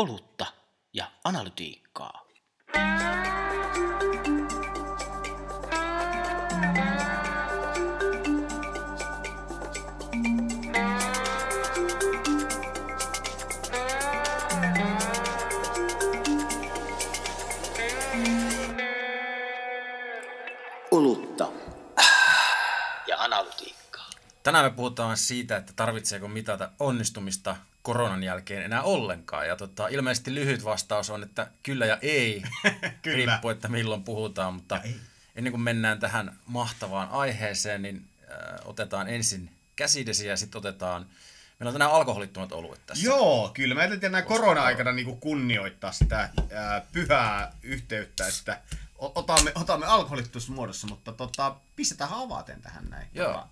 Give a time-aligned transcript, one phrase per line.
[0.00, 0.46] olutta
[0.92, 2.26] ja analytiikkaa.
[20.90, 21.48] Olutta
[23.06, 24.10] ja analytiikkaa.
[24.42, 29.48] Tänään me puhutaan siitä, että tarvitseeko mitata onnistumista koronan jälkeen enää ollenkaan.
[29.48, 32.42] Ja tota, ilmeisesti lyhyt vastaus on, että kyllä ja ei,
[33.02, 33.16] Kyllä.
[33.16, 34.54] riippuu, että milloin puhutaan.
[34.54, 34.96] Mutta ei.
[35.36, 41.06] ennen kuin mennään tähän mahtavaan aiheeseen, niin äh, otetaan ensin käsidesi ja sitten otetaan,
[41.58, 43.04] meillä on tänään alkoholittomat oluet tässä.
[43.04, 43.74] Joo, kyllä.
[43.74, 48.60] Mä ajattelin näin korona-aikana niinku kunnioittaa sitä ää, pyhää yhteyttä, että
[48.98, 53.08] otamme, otamme alkoholittuissa muodossa, mutta tota, pistetään avaten tähän näin.
[53.14, 53.48] Joo.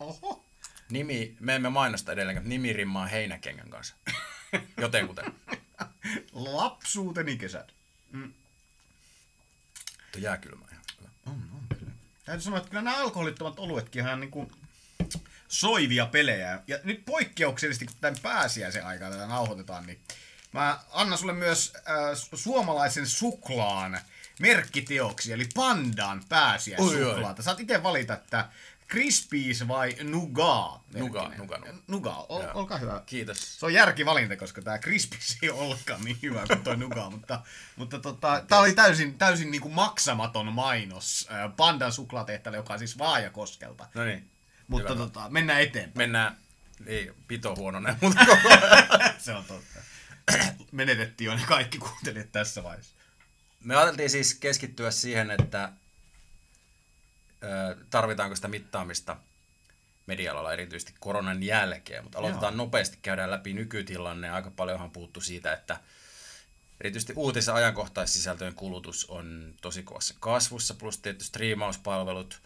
[0.00, 0.49] Oho.
[0.90, 3.94] Nimi, me emme mainosta edelleenkään, nimi rimmaa heinäkengän kanssa.
[4.80, 5.34] Jotenkuten.
[6.32, 7.72] Lapsuuteni kesät.
[10.12, 11.08] Tuo jääkylmä ihan hyvä.
[11.26, 11.92] On, on kyllä.
[12.24, 14.52] Täytyy sanoa, että kyllä nämä alkoholittomat oluetkin ihan niinku
[15.48, 16.62] soivia pelejä.
[16.66, 20.00] Ja nyt poikkeuksellisesti, kun tämän pääsiäisen aikaa tätä nauhoitetaan, niin
[20.52, 21.82] mä annan sulle myös äh,
[22.12, 24.00] su- suomalaisen suklaan
[24.40, 27.42] merkkiteoksi, eli Pandan pääsiäissuklaata.
[27.42, 28.48] Saat itse valita, että
[28.90, 30.10] Crispies vai merkkinen.
[30.12, 31.60] Nougat, Nougat.
[31.88, 32.50] Nougat, ol, Joo.
[32.54, 33.02] olkaa hyvä.
[33.06, 33.60] Kiitos.
[33.60, 37.42] Se on järkivalinta, koska tämä Crispies ei ole ollenkaan niin hyvä kuin tuo Nuga, mutta,
[37.76, 42.98] mutta tota, tämä oli täysin, täysin niin kuin maksamaton mainos Pandan suklaatehtaalle, joka on siis
[42.98, 43.86] Vaajakoskelta.
[43.94, 44.30] No niin,
[44.68, 45.04] Mutta hyvä.
[45.04, 45.96] tota, mennään eteenpäin.
[45.96, 46.36] mennään,
[46.86, 48.48] ei pito huononen, mutta koko
[49.18, 49.78] Se on totta.
[50.72, 52.94] Menetettiin jo ne kaikki kuuntelijat tässä vaiheessa.
[53.64, 55.72] Me ajateltiin siis keskittyä siihen, että
[57.90, 59.16] tarvitaanko sitä mittaamista
[60.06, 62.64] media-alalla erityisesti koronan jälkeen, mutta aloitetaan Joo.
[62.64, 64.30] nopeasti, käydään läpi nykytilanne.
[64.30, 65.80] Aika paljonhan puuttu siitä, että
[66.80, 72.40] erityisesti uutis- ja ajankohtaissisältöjen kulutus on tosi kovassa kasvussa, plus tietysti striimauspalvelut.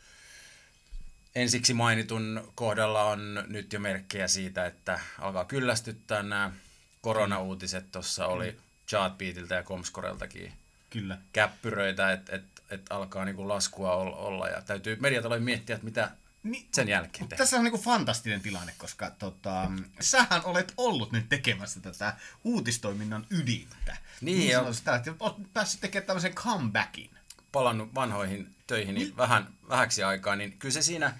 [1.35, 6.53] Ensiksi mainitun kohdalla on nyt jo merkkejä siitä, että alkaa kyllästyttää nämä
[7.01, 7.93] koronauutiset.
[7.93, 8.57] Tuossa oli
[8.89, 10.53] Chartbeatiltä ja Comscoreltakin
[10.91, 11.19] Kyllä.
[11.33, 16.11] käppyröitä, että et, et alkaa niinku laskua ol- olla ja täytyy mediatalojen miettiä, että mitä
[16.43, 17.39] Niin, sen jälkeen tehdään.
[17.39, 19.71] tässä on niinku fantastinen tilanne, koska tota,
[20.01, 23.97] sähän olet ollut nyt tekemässä tätä uutistoiminnan ydintä.
[24.21, 27.11] Niin, ja- sanoisin sitä, että olet päässyt tekemään tämmöisen comebackin.
[27.53, 31.19] Palannut vanhoihin töihin niin vähän, vähäksi aikaa, niin kyllä se siinä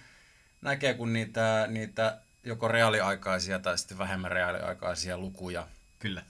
[0.63, 5.69] näkee, kun niitä, niitä joko reaaliaikaisia tai sitten vähemmän reaaliaikaisia lukuja
[5.99, 6.23] Kyllä.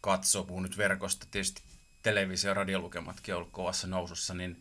[0.00, 1.62] katsoo, puhun nyt verkosta, tietysti
[2.06, 4.56] televisio- ja radiolukematkin on ollut kovassa nousussa, niin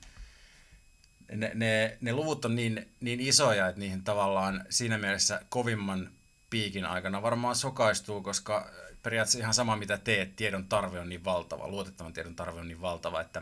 [1.32, 6.12] ne, ne, ne luvut on niin, niin isoja, että niihin tavallaan siinä mielessä kovimman
[6.50, 8.72] piikin aikana varmaan sokaistuu, koska
[9.04, 12.82] periaatteessa ihan sama mitä teet, tiedon tarve on niin valtava, luotettavan tiedon tarve on niin
[12.82, 13.42] valtava, että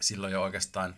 [0.00, 0.94] silloin jo oikeastaan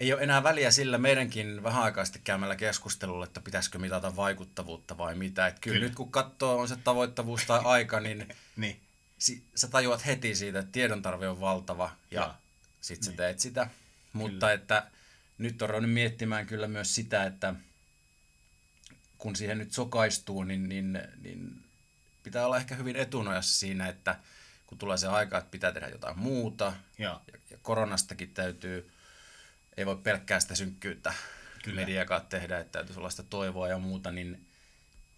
[0.00, 4.98] ei ole enää väliä sillä meidänkin vähän aikaa sitten käymällä keskustelulla, että pitäisikö mitata vaikuttavuutta
[4.98, 5.46] vai mitä.
[5.46, 5.86] Että kyllä, Kyllä.
[5.86, 8.80] nyt kun katsoo on se tavoittavuus tai aika, niin Niin.
[9.22, 12.34] Si- sä tajuat heti siitä, että tiedon tarve on valtava ja Joo.
[12.80, 13.70] sit sä teet sitä.
[14.12, 14.90] Mutta että
[15.38, 17.54] nyt on ruvennut miettimään kyllä myös sitä, että
[19.18, 21.64] kun siihen nyt sokaistuu, niin, niin, niin
[22.22, 24.18] pitää olla ehkä hyvin etunojassa siinä, että
[24.66, 27.20] kun tulee se aika, että pitää tehdä jotain muuta Joo.
[27.32, 28.90] ja, ja koronastakin täytyy,
[29.76, 31.14] ei voi pelkkää sitä synkkyyttä
[31.64, 31.80] Kyllä.
[31.80, 34.46] mediakaan tehdä, että täytyy olla sitä toivoa ja muuta, niin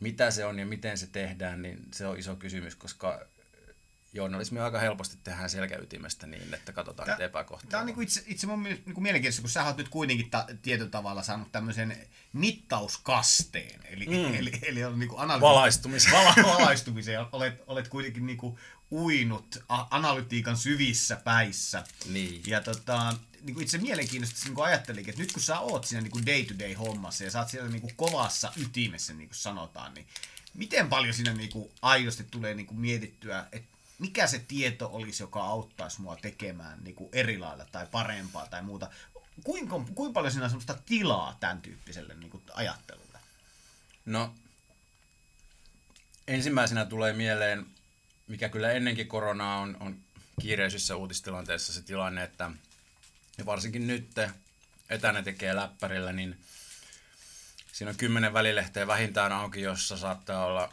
[0.00, 3.26] mitä se on ja miten se tehdään, niin se on iso kysymys, koska
[4.14, 7.70] journalismi aika helposti tehdään selkäytimestä niin, että katsotaan niitä epäkohtia.
[7.70, 10.46] Tämä on niinku itse, itse mun mielestä niinku mielenkiintoista, kun sä oot nyt kuitenkin ta-
[10.62, 11.96] tietyllä tavalla saanut tämmöisen
[12.32, 13.80] mittauskasteen.
[13.84, 14.34] Eli, mm.
[14.34, 16.12] eli, eli on niinku analyti- Valaistumisen.
[16.12, 17.26] Vala, valaistumisen.
[17.32, 18.58] Olet, olet kuitenkin niinku
[18.90, 21.84] uinut a- analytiikan syvissä päissä.
[22.08, 22.42] Niin.
[22.46, 26.74] Ja tota, niinku itse mielenkiintoista niinku ajattelikin, että nyt kun sä oot siinä niinku day-to-day
[26.74, 30.06] hommassa ja sä oot siellä niinku kovassa ytimessä, niin kuin sanotaan, niin
[30.54, 33.73] miten paljon siinä niinku aidosti tulee niinku mietittyä, että
[34.04, 38.90] mikä se tieto olisi, joka auttaisi mua tekemään niinku eri lailla tai parempaa tai muuta.
[39.44, 43.18] Kuinka, kuinka paljon siinä on semmoista tilaa tämän tyyppiselle niinku ajattelulle?
[44.06, 44.34] No,
[46.28, 47.66] ensimmäisenä tulee mieleen,
[48.26, 49.96] mikä kyllä ennenkin koronaa on, on
[50.40, 52.50] kiireisissä uutistilanteissa se tilanne, että
[53.38, 54.10] ja varsinkin nyt
[54.90, 56.38] etänä tekee läppärillä, niin
[57.72, 60.72] siinä on kymmenen välilehteä vähintään auki, jossa saattaa olla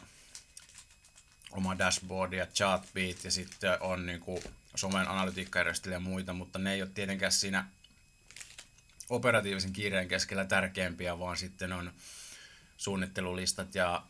[1.52, 4.42] oma dashboard ja chartbeat ja sitten on niin kuin
[4.74, 7.64] somen analytiikkajärjestelmiä ja muita, mutta ne ei ole tietenkään siinä
[9.10, 11.92] operatiivisen kiireen keskellä tärkeämpiä, vaan sitten on
[12.76, 14.02] suunnittelulistat ja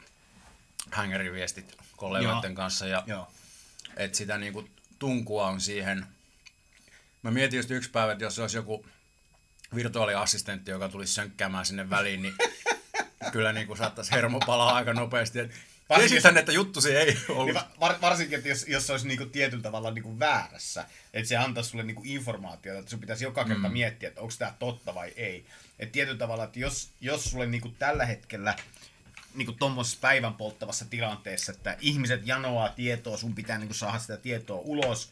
[0.90, 2.56] hängeriviestit kollegoiden Joo.
[2.56, 3.32] kanssa ja Joo.
[3.96, 4.68] että sitä niinku
[4.98, 6.06] tunkua on siihen.
[7.22, 8.86] Mä mietin just yksi päivä, että jos olisi joku
[9.74, 12.34] virtuaaliassistentti, joka tulisi sönkkäämään sinne väliin, niin
[13.32, 15.38] kyllä niin kuin saattaisi hermo palaa aika nopeasti.
[15.38, 15.52] Et
[16.00, 17.54] Esitän, että juttusi ei ollut.
[17.54, 21.36] Niin var, varsinkin, että jos, jos se olisi niinku tietyllä tavalla niinku väärässä, että se
[21.36, 23.72] antaisi sulle niinku informaatiota, että sun pitäisi joka kerta mm.
[23.72, 25.46] miettiä, että onko tämä totta vai ei.
[25.78, 28.56] Että tietyllä tavalla, että jos, jos sulle niinku tällä hetkellä
[29.34, 34.60] niinku tuommoisessa päivän polttavassa tilanteessa, että ihmiset janoaa tietoa, sun pitää niinku saada sitä tietoa
[34.64, 35.10] ulos,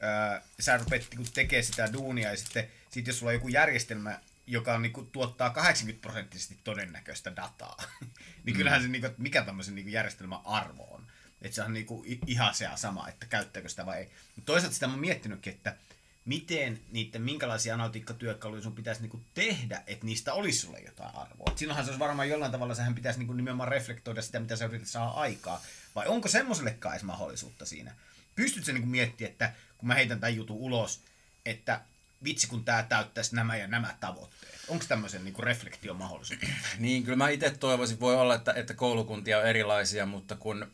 [0.00, 4.20] ää, sä rupeat niinku tekemään sitä duunia ja sitten sit jos sulla on joku järjestelmä,
[4.46, 7.76] joka on, niinku, tuottaa 80 prosenttisesti todennäköistä dataa,
[8.44, 8.84] niin kyllähän mm.
[8.84, 11.06] se, niinku, että mikä tämmöisen niinku, järjestelmän arvo on.
[11.42, 14.10] Että se on niinku, ihan se sama, että käyttääkö sitä vai ei.
[14.36, 15.76] Mutta toisaalta sitä mä oon miettinytkin, että
[16.24, 21.46] miten niiden, minkälaisia analytiikkatyökaluja sun pitäisi niinku tehdä, että niistä olisi sulle jotain arvoa.
[21.50, 24.64] Et silloinhan se olisi varmaan jollain tavalla, sehän pitäisi niinku nimenomaan reflektoida sitä, mitä sä
[24.64, 25.62] yrität saada aikaa.
[25.94, 27.94] Vai onko semmoisellekaan edes mahdollisuutta siinä?
[28.34, 31.00] Pystytkö niinku miettimään, että kun mä heitän tämän jutun ulos,
[31.46, 31.80] että
[32.24, 34.60] vitsi kun tämä täyttäisi nämä ja nämä tavoitteet.
[34.68, 36.40] Onko tämmöisen niin reflektion mahdollisuus?
[36.78, 40.72] Niin, kyllä mä itse toivoisin, voi olla, että, että koulukuntia on erilaisia, mutta kun,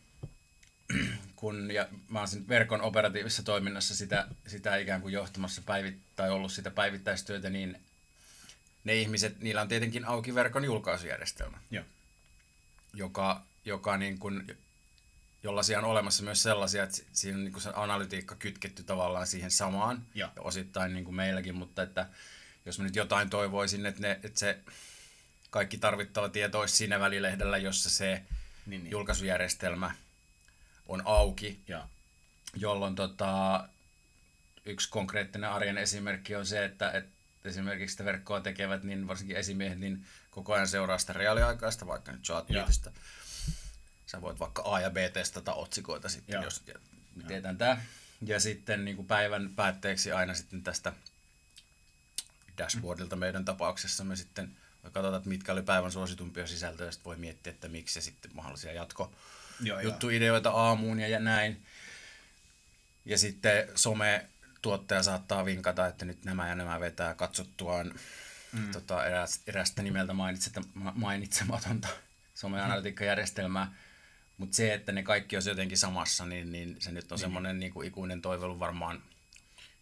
[1.37, 6.53] kun ja mä oon verkon operatiivisessa toiminnassa sitä, sitä ikään kuin johtamassa päivit, tai ollut
[6.53, 7.81] sitä päivittäistyötä, niin
[8.85, 11.85] ne ihmiset, niillä on tietenkin auki verkon julkaisujärjestelmä, Joo.
[12.95, 14.57] joka, joka niin kuin,
[15.49, 20.05] jollaisia on olemassa myös sellaisia, että siinä on niin se analytiikka kytketty tavallaan siihen samaan,
[20.15, 22.07] ja, ja osittain niin kuin meilläkin, mutta että
[22.67, 24.59] jos mä nyt jotain toivoisin, että, ne, että se
[25.51, 28.23] kaikki tarvittava tieto olisi siinä välilehdellä, jossa se
[28.67, 28.91] niin, niin.
[28.91, 29.95] julkaisujärjestelmä
[30.87, 31.89] on auki, ja.
[32.57, 33.65] jolloin tota,
[34.65, 37.11] yksi konkreettinen arjen esimerkki on se, että, että
[37.45, 42.23] esimerkiksi sitä verkkoa tekevät, niin varsinkin esimiehet, niin koko ajan seuraa sitä reaaliaikaista, vaikka nyt
[42.23, 42.51] chat
[44.11, 46.45] Sä voit vaikka A ja B testata otsikoita sitten, Joo.
[46.45, 46.63] jos
[47.27, 47.83] tietään tämä.
[48.27, 50.93] Ja sitten niin kuin päivän päätteeksi aina sitten tästä
[52.59, 57.17] dashboardilta meidän tapauksessa me sitten katsotaan, että mitkä oli päivän suositumpia sisältöjä, ja sitten voi
[57.17, 59.13] miettiä, että miksi ja sitten mahdollisia jatko
[59.83, 61.63] juttuideoita aamuun ja näin.
[63.05, 64.27] Ja sitten some
[64.63, 67.95] tuottaja saattaa vinkata, että nyt nämä ja nämä vetää katsottuaan
[68.53, 68.71] mm.
[68.73, 70.15] tota, erästä, erästä nimeltä
[70.95, 71.89] mainitsematonta
[72.35, 73.73] someanalytiikkajärjestelmää.
[74.39, 77.21] Mutta se, että ne kaikki olisi jotenkin samassa, niin, niin se nyt on niin.
[77.21, 79.03] semmoinen niin kuin ikuinen toivelu varmaan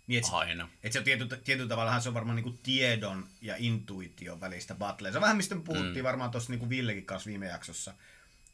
[0.07, 0.69] niin, et, aina.
[0.83, 5.13] Et se on tiety, tietyllä tavalla se on varmaan niinku tiedon ja intuition välistä battlea.
[5.13, 6.03] Se on vähän mistä me puhuttiin mm.
[6.03, 7.95] varmaan tuossa niinku Villekin kanssa viime jaksossa.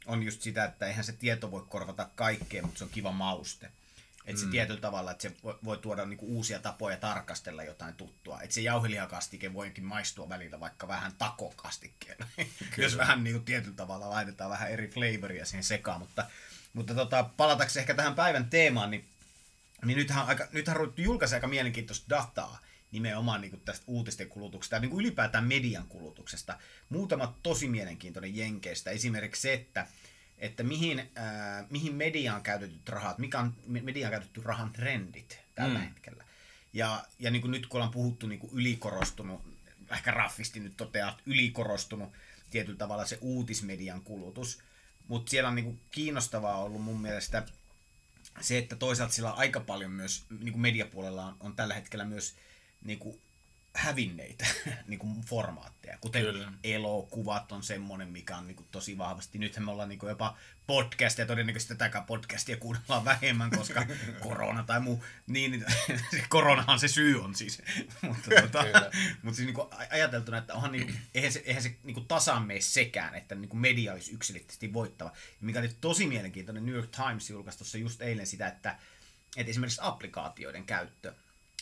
[0.06, 3.70] On just sitä, että eihän se tieto voi korvata kaikkea, mutta se on kiva mauste.
[4.26, 4.50] Että se mm.
[4.50, 5.32] tietyllä tavalla, että se
[5.64, 8.40] voi, tuoda niinku uusia tapoja tarkastella jotain tuttua.
[8.40, 12.26] Että se jauhelihakastike voikin maistua välillä vaikka vähän takokastikkeella.
[12.78, 16.00] Jos vähän niinku tietyllä tavalla laitetaan vähän eri flavoria siihen sekaan.
[16.00, 16.26] Mutta,
[16.72, 19.08] mutta tota, palatakseni ehkä tähän päivän teemaan, niin
[19.84, 22.60] niin nythän, aika, nythän on julkaisi aika mielenkiintoista dataa
[22.92, 26.58] nimenomaan niin kuin tästä uutisten kulutuksesta ja niin kuin ylipäätään median kulutuksesta.
[26.88, 28.90] Muutama tosi mielenkiintoinen jenkeistä.
[28.90, 29.86] Esimerkiksi se, että,
[30.42, 35.84] että mihin, äh, mihin mediaan käytetyt rahat, mikä on mediaan käytetty rahan trendit tällä mm.
[35.84, 36.24] hetkellä.
[36.72, 39.40] Ja, ja niin kuin nyt kun ollaan puhuttu niin kuin ylikorostunut,
[39.90, 42.12] ehkä raffisti nyt toteaa, ylikorostunut
[42.50, 44.58] tietyllä tavalla se uutismedian kulutus,
[45.08, 47.46] mutta siellä on niin kuin kiinnostavaa ollut mun mielestä
[48.40, 52.05] se, että toisaalta sillä on aika paljon myös niin kuin mediapuolella on, on tällä hetkellä
[52.05, 52.34] myös
[52.84, 53.20] niin kuin
[53.74, 54.46] hävinneitä
[54.88, 56.52] niin kuin formaatteja, kuten Kyllä.
[56.64, 59.38] elokuvat on semmoinen, mikä on niin kuin tosi vahvasti.
[59.38, 60.36] Nythän me ollaan niin kuin jopa
[60.67, 63.86] podcast ja todennäköisesti tätäkään podcastia kuunnellaan vähemmän, koska
[64.20, 65.64] korona tai muu, niin
[66.29, 67.62] koronahan se syy on siis.
[68.02, 68.64] mutta tota,
[69.22, 72.08] mutta siis niin kuin ajateltuna, että onhan niin kuin, eihän se, eihän se niin kuin
[72.08, 75.12] tasan mene sekään, että niin kuin media olisi yksilöllisesti voittava.
[75.14, 78.79] Ja mikä oli tosi mielenkiintoinen, New York Times julkaisi tuossa just eilen sitä, että,
[79.36, 81.14] että esimerkiksi applikaatioiden käyttö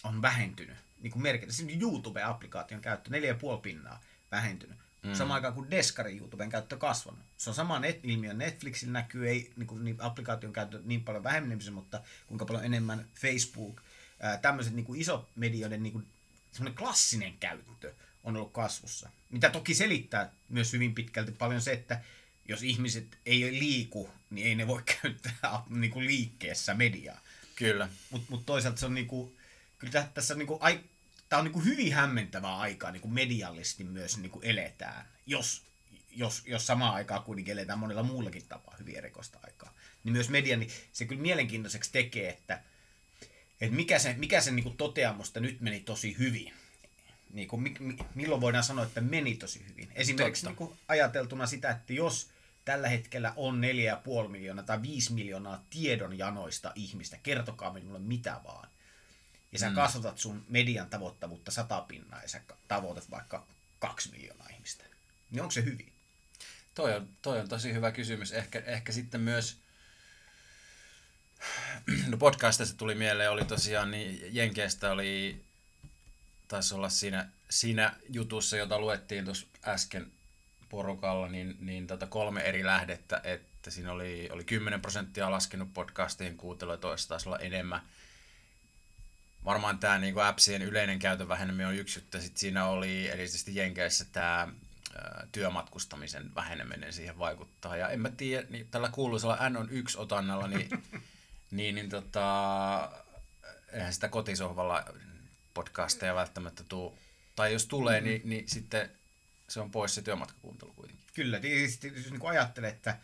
[0.05, 1.53] on vähentynyt niin kuin merkitä.
[1.53, 4.79] Siis YouTube-applikaation käyttö, 4,5 pinnaa vähentynyt.
[5.03, 5.15] Mm.
[5.15, 7.21] Samaan aikaan kuin Deskarin YouTuben käyttö kasvanut.
[7.37, 11.25] Se on sama net, ilmiö Netflixillä näkyy, ei niin kuin, niin applikaation käyttö niin paljon
[11.25, 13.81] vähenemisen, mutta kuinka paljon enemmän Facebook,
[14.21, 16.07] ää, tämmöiset niin kuin isot medioiden niin kuin,
[16.75, 19.11] klassinen käyttö on ollut kasvussa.
[19.31, 22.01] Mitä toki selittää myös hyvin pitkälti paljon se, että
[22.49, 27.21] jos ihmiset ei liiku, niin ei ne voi käyttää niin kuin liikkeessä mediaa.
[27.57, 27.89] Kyllä.
[28.11, 29.33] Mutta mut toisaalta se on niinku,
[29.81, 30.81] kyllä tässä on niinku, ai,
[31.29, 35.63] tää on niinku hyvin hämmentävää aikaa niinku mediallisesti myös niinku eletään, jos,
[36.11, 39.75] jos, jos samaan aikaan kuitenkin eletään monella muullakin tapaa hyvin erikoista aikaa.
[40.05, 42.63] Niin myös media, niin se kyllä mielenkiintoiseksi tekee, että,
[43.61, 46.55] että mikä se, mikä se niinku toteamusta nyt meni tosi hyvin.
[47.33, 49.89] Niin kuin, mi, mi, milloin voidaan sanoa, että meni tosi hyvin.
[49.95, 52.31] Esimerkiksi niinku ajateltuna sitä, että jos
[52.65, 53.61] tällä hetkellä on
[54.25, 57.19] 4,5 miljoonaa tai 5 miljoonaa tiedonjanoista ihmistä.
[57.23, 58.69] Kertokaa minulle mitä vaan.
[59.53, 59.75] Ja sä mm.
[59.75, 63.47] kasvatat sun median tavoittavuutta sata pinnaa ja sä tavoitat vaikka
[63.79, 64.85] 2 miljoonaa ihmistä.
[65.31, 65.93] Niin onko se hyvin?
[66.75, 68.33] Toi on, toi on tosi hyvä kysymys.
[68.33, 69.57] Ehkä, ehkä sitten myös,
[72.11, 75.45] no podcastista tuli mieleen, oli tosiaan, niin Jenkeistä oli,
[76.49, 80.11] taisi olla siinä, siinä jutussa, jota luettiin tuossa äsken
[80.69, 86.37] porukalla, niin, niin tota kolme eri lähdettä, että siinä oli, oli 10 prosenttia laskenut podcastien
[86.37, 87.81] kuuntelua, toista taisi olla enemmän.
[89.45, 94.05] Varmaan tämä niin appsien yleinen käytön väheneminen on yksi juttu, sitten siinä oli erityisesti Jenkeissä
[94.13, 94.49] tämä
[95.33, 97.77] työmatkustamisen väheneminen siihen vaikuttaa.
[97.77, 100.69] Ja en mä tiedä, niin tällä kuuluisella N on yksi otannalla, niin,
[101.51, 102.91] niin, niin tota,
[103.73, 104.85] eihän sitä kotisohvalla
[105.55, 106.99] podcasteja välttämättä tuu.
[107.37, 108.11] Tai jos tulee, mm-hmm.
[108.11, 108.91] niin, niin sitten
[109.49, 111.05] se on pois se työmatkakuuntelu kuitenkin.
[111.15, 112.99] Kyllä, tietysti jos niin ajattelee, että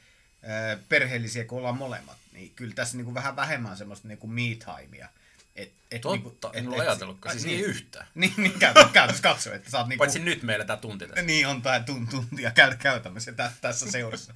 [0.88, 5.08] perheellisiä kun ollaan molemmat, niin kyllä tässä niin kuin vähän vähemmän semmoista niin kuin me-timea.
[5.56, 8.06] Et, et Totta, niinku, en ole ajatellutkaan, siis niin, ei yhtään.
[8.14, 10.00] Niin, niin käytännössä käytännössä katso, että sä oot niinku...
[10.00, 11.22] Paitsi nyt meillä tämä tunti tässä.
[11.22, 14.34] Niin, on tämä tunti ja käy, käytämme se tässä seurassa.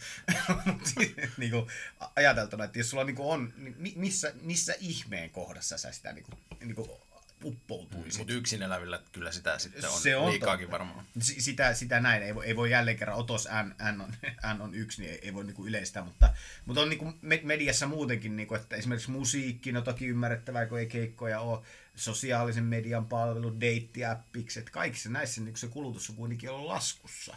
[1.36, 1.68] Niinku,
[2.16, 7.00] ajateltuna, että jos sulla niinku on, niin missä, missä ihmeen kohdassa sä sitä niinku, niinku
[7.44, 8.18] uppoutuisi.
[8.18, 10.78] Mutta yksin elävillä kyllä sitä sitten on, se on liikaakin totta.
[10.78, 11.04] varmaan.
[11.20, 14.12] Sitä, sitä näin, ei voi, ei voi jälleen kerran, otos N, N, on,
[14.56, 18.36] N on yksi, niin ei, ei voi niinku yleistää, mutta, mutta on niinku mediassa muutenkin,
[18.36, 21.60] niinku, että esimerkiksi musiikki, no toki ymmärrettävää, kun ei keikkoja ole,
[21.94, 27.36] sosiaalisen median palvelu, deittiäppikset, kaikissa näissä niin se kulutus on kuitenkin ollut laskussa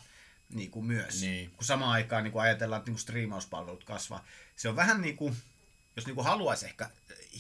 [0.50, 1.22] niin kuin myös.
[1.22, 1.52] Niin.
[1.52, 4.26] Kun samaan aikaan niin kuin ajatellaan, että niin kuin striimauspalvelut kasvaa.
[4.56, 5.36] Se on vähän niin kuin,
[5.96, 6.90] jos niin kuin haluaisi ehkä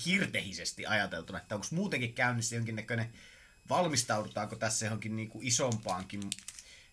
[0.05, 3.13] hirtehisesti ajateltuna, että onko muutenkin käynnissä jonkinnäköinen,
[3.69, 6.29] valmistaudutaanko tässä johonkin niin kuin isompaankin,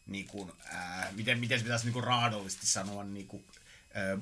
[0.07, 3.45] niin kuin, ää, miten, miten se pitäisi niin kuin raadollisesti sanoa, niin kuin,
[3.95, 4.19] ää,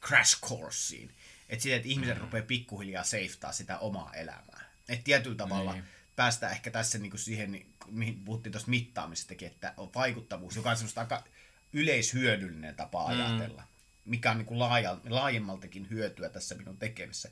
[0.00, 1.14] crash coursiin.
[1.48, 2.20] Että siitä, että ihmiset mm.
[2.20, 4.70] rupeaa pikkuhiljaa seiftaa sitä omaa elämää.
[4.88, 5.84] Että tietyllä tavalla niin.
[6.16, 10.76] päästään ehkä tässä niin kuin siihen, mihin puhuttiin tuosta mittaamisestakin, että on vaikuttavuus, joka on
[10.76, 11.24] semmoista aika
[11.72, 13.20] yleishyödyllinen tapa mm.
[13.20, 13.62] ajatella
[14.10, 17.30] mikä on niin kuin laaja, laajemmaltakin hyötyä tässä minun tekemisessä.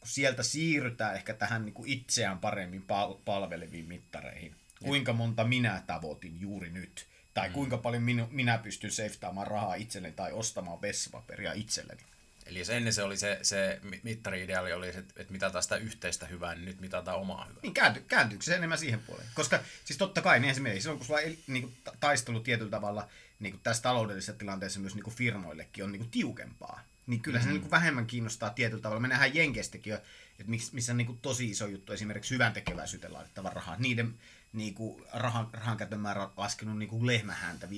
[0.00, 4.56] Kun sieltä siirrytään ehkä tähän niin kuin itseään paremmin pal- palveleviin mittareihin.
[4.84, 7.06] Kuinka monta minä tavoitin juuri nyt?
[7.34, 7.52] Tai mm.
[7.52, 12.02] kuinka paljon minu, minä pystyn seiftaamaan rahaa itselleni tai ostamaan vessapaperia itselleni.
[12.46, 16.64] Eli jos ennen se oli se, se mittari-ideaali, oli, että mitataan sitä yhteistä hyvää, niin
[16.64, 17.60] nyt mitataan omaa hyvää.
[17.62, 19.28] Niin käänty, kääntyykö se enemmän siihen puoleen?
[19.34, 23.08] Koska siis totta kai, niin esimerkiksi silloin kun sulla on niin kuin, taistelu tietyllä tavalla
[23.40, 26.80] niin kuin tässä taloudellisessa tilanteessa myös niin kuin firmoillekin on niin kuin tiukempaa.
[27.06, 27.48] Niin kyllä mm-hmm.
[27.48, 29.00] se niin kuin vähemmän kiinnostaa tietyllä tavalla.
[29.00, 29.96] Me nähdään Jenkeistäkin jo,
[30.38, 33.76] että missä on niin kuin tosi iso juttu esimerkiksi hyvän tekeväisyyteen laitettava rahaa.
[33.78, 34.14] Niiden
[34.52, 37.70] niin kuin rahan, rahan käytön määrä on laskenut niin kuin lehmähäntä 50-60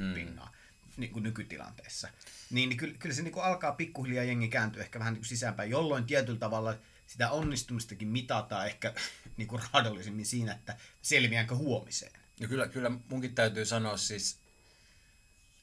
[0.00, 0.14] mm.
[0.14, 0.52] pinnaa
[0.96, 2.08] niin kuin nykytilanteessa.
[2.50, 5.28] Niin, niin kyllä, kyllä se niin kuin alkaa pikkuhiljaa jengi kääntyä ehkä vähän niin kuin
[5.28, 6.74] sisäänpäin, jolloin tietyllä tavalla
[7.06, 8.94] sitä onnistumistakin mitataan ehkä
[9.36, 12.12] niin kuin raadollisemmin siinä, että selviäänkö huomiseen.
[12.40, 14.38] No kyllä, kyllä munkin täytyy sanoa siis,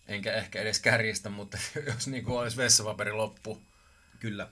[0.08, 1.58] enkä ehkä edes kärjistä, mutta
[1.94, 3.62] jos niin kuin olisi vessapaperi loppu,
[4.20, 4.50] kyllä.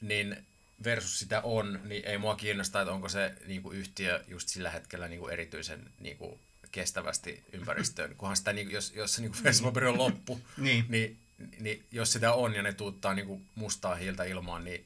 [0.00, 0.46] niin
[0.84, 4.70] versus sitä on, niin ei mua kiinnosta, että onko se niin kuin yhtiö just sillä
[4.70, 6.40] hetkellä niin kuin erityisen niin kuin
[6.76, 10.84] kestävästi ympäristöön, kunhan sitä, niin, jos, jos se niin vessapaperi on loppu, niin.
[10.88, 11.18] Niin,
[11.60, 14.84] niin, jos sitä on ja ne tuuttaa niin kuin mustaa hiiltä ilmaan, niin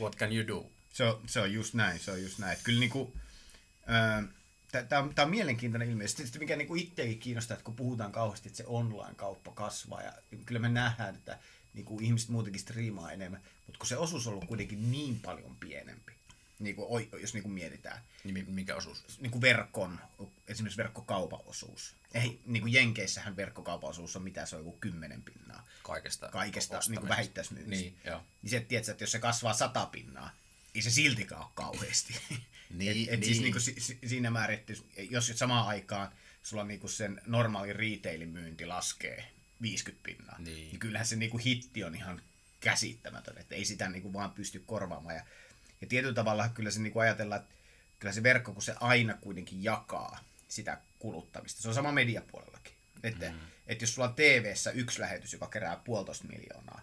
[0.00, 0.70] what can you do?
[0.92, 2.52] Se on, se on just näin, se on just näin.
[2.52, 3.12] Että kyllä niin kuin,
[3.90, 4.24] äh,
[4.88, 6.08] Tämä on, on mielenkiintoinen ilmiö.
[6.08, 10.12] Sitten mikä niin itseäkin kiinnostaa, että kun puhutaan kauheasti, että se online-kauppa kasvaa, ja
[10.46, 11.38] kyllä me nähdään, että
[11.74, 15.56] niin kuin ihmiset muutenkin striimaa enemmän, mutta kun se osuus on ollut kuitenkin niin paljon
[15.60, 16.12] pienempi,
[16.58, 18.00] niin kuin, jos niin kuin mietitään.
[18.24, 19.20] Niin mikä osuus?
[19.20, 20.00] Niin kuin verkon,
[20.48, 21.94] esimerkiksi verkkokaupan osuus.
[22.14, 25.66] Ei, niin kuin Jenkeissähän verkkokaupan osuus on mitä se on, joku kymmenen pinnaa.
[25.82, 26.28] Kaikesta.
[26.28, 27.84] Kaikesta niin kuin vähittäismyynnistä.
[27.84, 28.22] Niin, joo.
[28.42, 30.30] Niin se, tiedätkö, että jos se kasvaa sata pinnaa,
[30.74, 32.14] ei se siltikään ole kauheasti.
[32.70, 33.24] Niin, et, et niin.
[33.24, 34.72] siis niinku si, siinä määrin, että
[35.10, 39.24] jos samaan aikaan sulla niinku sen normaali retailin myynti laskee
[39.62, 42.22] 50 pinnaa, niin, niin kyllähän se niinku hitti on ihan
[42.60, 45.16] käsittämätön, että ei sitä niinku vaan pysty korvaamaan.
[45.16, 45.24] Ja,
[45.84, 47.54] ja tietyllä tavalla kyllä se niinku ajatellaan, että
[47.98, 51.62] kyllä se verkko, kun se aina kuitenkin jakaa sitä kuluttamista.
[51.62, 52.74] Se on sama mediapuolellakin.
[53.02, 53.38] Että, mm.
[53.66, 56.80] että jos sulla on tv yksi lähetys, joka kerää puolitoista miljoonaa,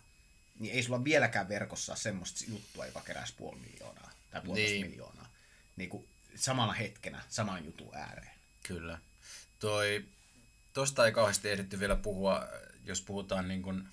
[0.60, 4.88] niin ei sulla vieläkään verkossa semmoista juttua, joka keräisi puoli miljoonaa tai puolitoista niin.
[4.88, 5.30] miljoonaa
[5.76, 8.36] niin kuin samalla hetkenä saman jutun ääreen.
[8.64, 9.00] Kyllä.
[9.60, 10.06] Toi,
[10.74, 12.48] tosta ei kauheasti ehditty vielä puhua,
[12.86, 13.88] jos puhutaan niin kuin,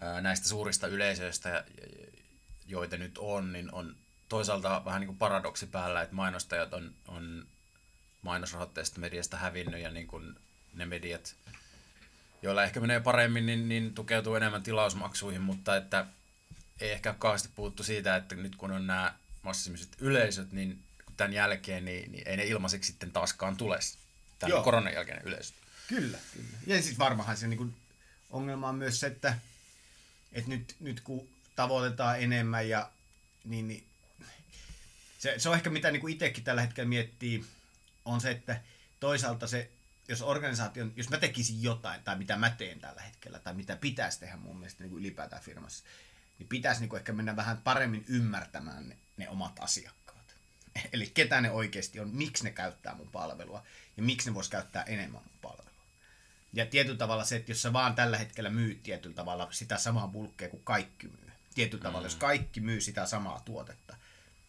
[0.00, 1.64] ää, näistä suurista yleisöistä,
[2.66, 3.96] joita nyt on, niin on
[4.28, 7.46] toisaalta vähän niin kuin paradoksi päällä, että mainostajat on, on
[8.22, 10.36] mainosrahoitteista mediasta hävinnyt ja niin kuin
[10.74, 11.34] ne mediat,
[12.42, 16.06] joilla ehkä menee paremmin, niin, niin tukeutuu enemmän tilausmaksuihin, mutta että
[16.80, 20.82] ei ehkä ole kauheasti puhuttu siitä, että nyt kun on nämä massiiviset yleisöt, niin
[21.16, 23.78] tämän jälkeen niin, niin ei ne ilmaiseksi sitten taaskaan tule
[24.38, 24.62] tämän Joo.
[24.62, 25.52] koronan jälkeinen yleisö.
[25.88, 26.58] Kyllä, kyllä.
[26.66, 27.74] Ja siis varmahan se niin
[28.30, 29.38] ongelma on myös se, että,
[30.32, 32.90] että nyt, nyt kun tavoitetaan enemmän ja
[33.44, 33.86] niin, niin
[35.18, 37.44] se, se on ehkä mitä niin itsekin tällä hetkellä miettii,
[38.04, 38.60] on se, että
[39.00, 39.70] toisaalta se,
[40.08, 44.20] jos organisaation, jos mä tekisin jotain, tai mitä mä teen tällä hetkellä, tai mitä pitäisi
[44.20, 45.84] tehdä mun mielestä niin kuin ylipäätään firmassa,
[46.38, 50.34] niin pitäisi niin kuin ehkä mennä vähän paremmin ymmärtämään ne, ne omat asiakkaat.
[50.92, 53.62] Eli ketä ne oikeasti on, miksi ne käyttää mun palvelua,
[53.96, 55.72] ja miksi ne vois käyttää enemmän mun palvelua.
[56.52, 60.08] Ja tietyllä tavalla se, että jos sä vaan tällä hetkellä myyt tietyllä tavalla sitä samaa
[60.08, 61.31] bulkkia kuin kaikki myy.
[61.54, 63.96] Tietyllä tavalla, jos kaikki myy sitä samaa tuotetta,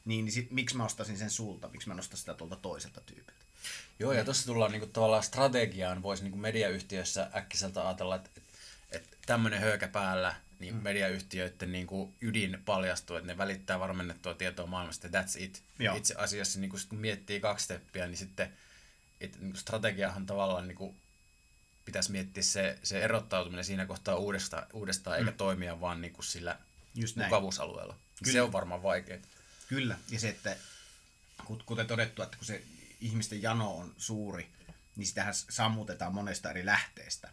[0.06, 3.44] niin, niin sit, miksi mä ostasin sen sulta, miksi mä nostan sitä tuolta toiselta tyypiltä.
[4.00, 8.52] Joo, ja tuossa tullaan niinku tavallaan strategiaan, voisi niinku mediayhtiössä äkkiseltä ajatella, että, että,
[8.92, 10.84] että tämmöinen höykä päällä, niin mm.
[10.84, 15.62] mediayhtiöiden niinku ydin paljastuu, että ne välittää varmennettua tietoa maailmasta, that's it.
[15.80, 15.96] Joo.
[15.96, 18.54] Itse asiassa niinku, sit kun miettii kaksi steppiä, niin sitten
[19.22, 20.96] että niinku strategiahan tavallaan niinku,
[21.86, 26.58] pitäisi miettiä se, se erottautuminen siinä kohtaa uudestaan, uudestaan eikä toimia vaan niinku sillä
[26.96, 27.28] Just näin.
[27.28, 27.96] mukavuusalueella.
[28.24, 28.34] Kyllä.
[28.34, 29.20] Se on varmaan vaikeaa.
[29.68, 30.58] Kyllä, ja se, että
[31.44, 32.64] kut- kuten todettu, että kun se
[33.02, 34.48] ihmisten jano on suuri,
[34.96, 37.30] niin sitähän sammutetaan monesta eri lähteestä.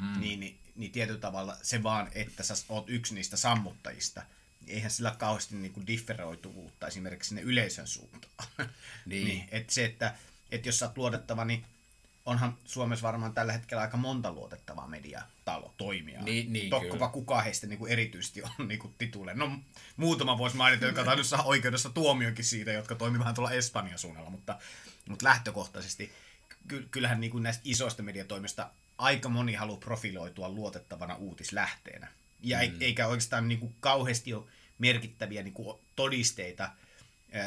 [0.00, 0.20] Mm.
[0.20, 4.22] Niin, niin, niin tietyllä tavalla se vaan, että sä oot yksi niistä sammuttajista,
[4.60, 8.48] niin eihän sillä ole kauheasti niin kuin differoituvuutta esimerkiksi sinne yleisön suuntaan.
[9.06, 9.26] Niin.
[9.26, 10.14] niin että se, että,
[10.50, 11.64] että jos sä oot luotettava, niin
[12.26, 16.22] onhan Suomessa varmaan tällä hetkellä aika monta luotettavaa mediatalo toimia.
[16.22, 17.08] Niin- niin, Tokkopa kyllä.
[17.08, 19.34] kuka heistä niin kuin erityisesti on niin kuin titulle.
[19.34, 19.58] No
[19.96, 23.98] muutama voisi mainita, joka on tainnut saada oikeudessa tuomionkin siitä, jotka toimivat vähän tuolla Espanjan
[23.98, 24.58] suunnalla, mutta,
[25.08, 26.12] mutta lähtökohtaisesti
[26.68, 32.08] ky- kyllähän niin kuin näistä isoista mediatoimista aika moni haluaa profiloitua luotettavana uutislähteenä.
[32.42, 32.76] Ja mm.
[32.80, 34.44] eikä oikeastaan niin kuin kauheasti ole
[34.78, 36.70] merkittäviä niin kuin todisteita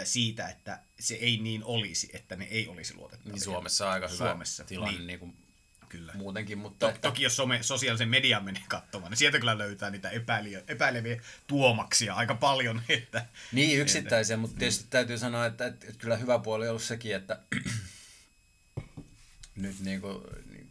[0.03, 3.33] siitä, että se ei niin olisi, että ne ei olisi luotettavia.
[3.33, 5.07] Niin Suomessa on aika hyvä Suomessa, tilanne niin.
[5.07, 5.19] niin.
[5.19, 5.49] Niin
[5.89, 6.13] Kyllä.
[6.15, 10.09] muutenkin, mutta To, toki jos some, sosiaalisen median menee katsomaan, niin sieltä kyllä löytää niitä
[10.09, 12.81] epäilijä, epäileviä tuomaksia aika paljon.
[12.89, 16.83] Että, Niin, yksittäisiä, mutta tietysti täytyy sanoa, että, että, että kyllä hyvä puoli on ollut
[16.83, 17.39] sekin, että
[19.55, 20.23] nyt kuin, niin kuin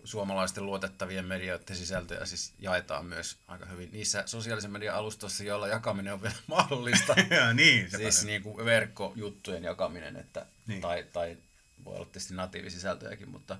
[0.09, 6.13] suomalaisten luotettavien medioiden sisältöjä siis jaetaan myös aika hyvin niissä sosiaalisen median alustoissa, joilla jakaminen
[6.13, 7.15] on vielä mahdollista.
[7.31, 10.81] Ja niin, se siis niin kuin verkkojuttujen jakaminen, että, Niin.
[10.81, 11.37] tai, tai
[11.85, 13.59] voi olla tietysti natiivisisältöjäkin, mutta,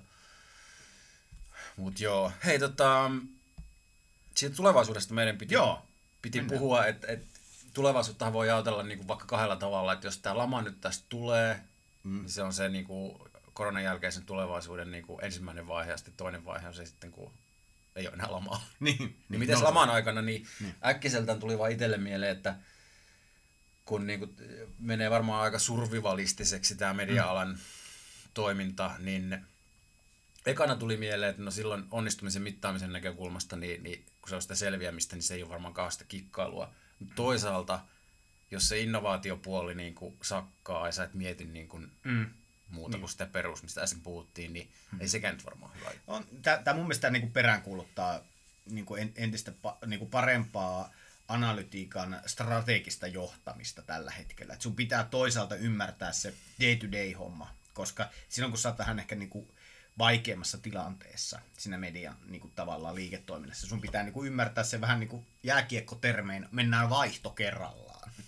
[1.77, 2.33] mutta joo.
[2.45, 3.11] Hei, tota,
[4.35, 5.83] siitä tulevaisuudesta meidän piti, Joo,
[6.23, 6.59] piti mennään.
[6.59, 7.27] puhua, että, että
[7.75, 11.61] tulevaisuutta voi ajatella niin kuin vaikka kahdella tavalla, että jos tämä lama nyt tästä tulee,
[12.05, 12.19] mm.
[12.21, 13.19] niin se on se niin kuin
[13.59, 17.33] koronan jälkeisen tulevaisuuden niin kuin ensimmäinen vaihe, ja sitten toinen vaihe on se sitten, kun
[17.97, 18.67] ei ole enää lamaa.
[18.81, 20.75] niin, Niin miten no, laman aikana, niin, niin.
[20.87, 22.55] äkkiseltään tuli vaan itselle mieleen, että
[23.85, 24.37] kun niin kuin
[24.79, 27.59] menee varmaan aika survivalistiseksi tämä media-alan mm.
[28.35, 29.45] toiminta, niin
[30.47, 34.55] ekana tuli mieleen, että no silloin onnistumisen mittaamisen näkökulmasta, niin, niin kun se on sitä
[34.55, 36.75] selviämistä, niin se ei ole varmaan kauheasta kikkailua.
[36.99, 37.81] Mutta toisaalta,
[38.51, 42.27] jos se innovaatiopuoli niin kuin sakkaa ja sä et mieti niin kuin Mm.
[42.71, 43.01] Muuta niin.
[43.01, 45.01] kuin sitä perus, mistä äsken puhuttiin, niin mm.
[45.01, 45.91] ei sekään nyt varmaan hyvä.
[46.07, 48.21] On, tämä mun mielestä niin peräänkuuluttaa
[48.71, 50.93] niin kuin en, entistä pa, niin kuin parempaa
[51.29, 54.55] analytiikan strategista johtamista tällä hetkellä.
[54.55, 59.15] Et sun pitää toisaalta ymmärtää se day-to-day homma, koska silloin kun sä oot vähän ehkä
[59.15, 59.49] niin kuin
[59.99, 65.01] vaikeammassa tilanteessa siinä median niin kuin tavallaan liiketoiminnassa, sun pitää niin kuin ymmärtää se vähän
[65.01, 68.11] niin kuin jääkiekkotermein, mennään vaihto kerrallaan.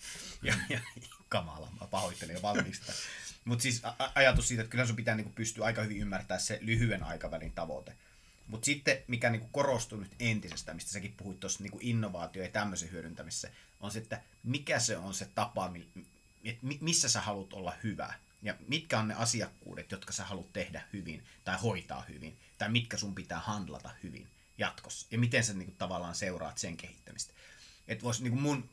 [0.42, 0.81] Ja, ja
[1.29, 2.92] kamala, mä pahoittelen jo valmista.
[3.44, 3.83] Mutta siis
[4.14, 7.96] ajatus siitä, että kyllä sun pitää niinku pystyä aika hyvin ymmärtämään se lyhyen aikavälin tavoite.
[8.46, 12.90] Mutta sitten, mikä niinku korostuu nyt entisestä, mistä säkin puhuit tuossa niinku innovaatio- ja tämmöisen
[12.90, 13.50] hyödyntämisessä,
[13.81, 15.88] on se, että mikä se on se tapa, mi-
[16.44, 18.14] et mi- missä sä haluat olla hyvä.
[18.42, 22.96] Ja mitkä on ne asiakkuudet, jotka sä haluat tehdä hyvin tai hoitaa hyvin, tai mitkä
[22.96, 25.07] sun pitää handlata hyvin jatkossa.
[25.11, 27.33] Ja miten sä niinku tavallaan seuraat sen kehittämistä.
[27.88, 28.70] Et vois, niinku mun,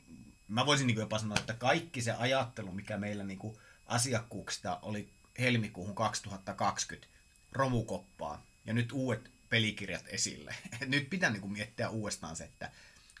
[0.48, 5.94] mä voisin niinku jopa sanoa, että kaikki se ajattelu, mikä meillä niinku asiakkuuksista oli helmikuuhun
[5.94, 7.08] 2020
[7.52, 10.54] romukoppaa, ja nyt uudet pelikirjat esille.
[10.86, 12.70] Nyt pitää niinku miettiä uudestaan se, että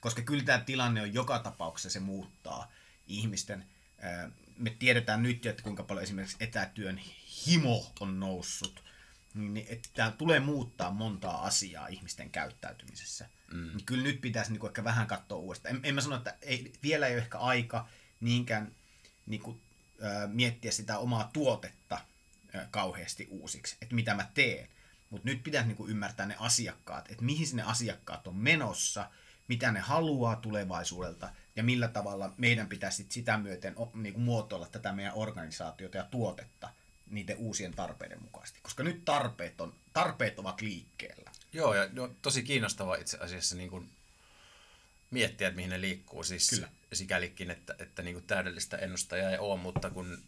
[0.00, 2.72] koska kyllä tämä tilanne on joka tapauksessa, se muuttaa
[3.06, 3.64] ihmisten.
[4.58, 7.00] Me tiedetään nyt jo, että kuinka paljon esimerkiksi etätyön
[7.46, 8.84] himo on noussut.
[9.34, 13.28] Niin, että tämä tulee muuttaa montaa asiaa ihmisten käyttäytymisessä.
[13.52, 13.66] Mm.
[13.66, 15.76] Niin kyllä nyt pitäisi niinku ehkä vähän katsoa uudestaan.
[15.76, 17.88] En, en mä sano, että ei, vielä ei ole ehkä aika
[18.20, 18.72] niinkään
[19.26, 19.67] niinku, ää,
[20.26, 22.00] miettiä sitä omaa tuotetta
[22.70, 24.68] kauheasti uusiksi, että mitä mä teen.
[25.10, 29.10] Mutta nyt pitäisi niin kuin ymmärtää ne asiakkaat, että mihin ne asiakkaat on menossa,
[29.48, 34.68] mitä ne haluaa tulevaisuudelta ja millä tavalla meidän pitäisi sit sitä myöten niin kuin muotoilla
[34.68, 36.70] tätä meidän organisaatiota ja tuotetta
[37.10, 38.60] niiden uusien tarpeiden mukaisesti.
[38.62, 41.30] Koska nyt tarpeet, on, tarpeet ovat liikkeellä.
[41.52, 43.90] Joo, ja no, tosi kiinnostava itse asiassa niin kuin
[45.10, 46.24] miettiä, että mihin ne liikkuu.
[46.24, 46.68] Siis Kyllä.
[46.92, 50.18] sikälikin, että, että niin kuin täydellistä ennustajaa ei ole, mutta kun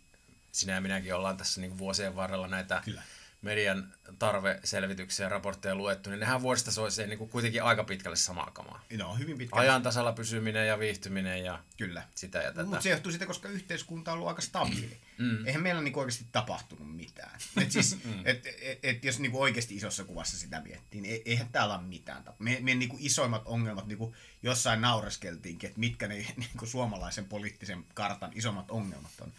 [0.52, 3.02] sinä ja minäkin ollaan tässä niin kuin vuosien varrella näitä Kyllä.
[3.42, 8.50] Median tarveselvityksiä ja raportteja luettu, niin nehän vuodesta soisee niin kuin kuitenkin aika pitkälle samaa
[8.52, 8.84] kamaa.
[8.98, 9.56] No, hyvin pitkä.
[9.56, 12.02] Ajan tasalla pysyminen ja viihtyminen ja Kyllä.
[12.14, 12.64] sitä ja tätä.
[12.64, 15.00] Mutta se johtuu siitä, koska yhteiskunta on ollut aika stabiili.
[15.18, 15.46] Mm.
[15.46, 17.40] Eihän meillä niinku oikeasti tapahtunut mitään.
[17.62, 21.48] Et siis, et, et, et, jos niinku oikeasti isossa kuvassa sitä miettii, niin e- eihän
[21.52, 22.52] täällä ole mitään tapahtunut.
[22.52, 28.30] Me, meidän niinku isoimmat ongelmat, niinku jossain naureskeltiinkin, että mitkä ne niinku suomalaisen poliittisen kartan
[28.34, 29.32] isommat ongelmat on,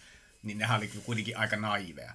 [0.44, 2.14] niin nehän oli kuitenkin aika naiveja.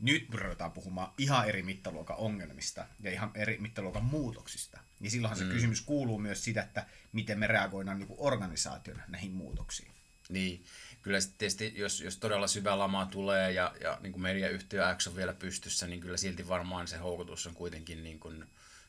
[0.00, 4.80] Nyt me ruvetaan puhumaan ihan eri mittaluokan ongelmista ja ihan eri mittaluokan muutoksista.
[5.00, 9.92] Niin silloinhan se kysymys kuuluu myös sitä, että miten me reagoidaan niinku organisaationa näihin muutoksiin.
[10.28, 10.64] Niin,
[11.02, 15.06] kyllä sitten tietysti, jos, jos todella syvä lama tulee ja, ja niin kuin mediayhtiö X
[15.06, 18.44] on vielä pystyssä, niin kyllä silti varmaan se houkutus on kuitenkin, niin kuin,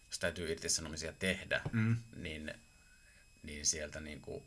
[0.07, 1.97] jos täytyy irtisanomisia tehdä, mm.
[2.15, 2.53] niin,
[3.43, 4.43] niin sieltä niin kuin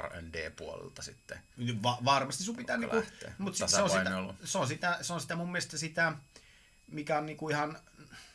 [0.00, 1.38] R&D-puolelta sitten.
[1.82, 2.96] Va- varmasti sun pitää niinku,
[3.38, 6.12] mutta se on, sitä, se, on sitä, se on sitä mun mielestä sitä,
[6.90, 7.78] mikä on niinku ihan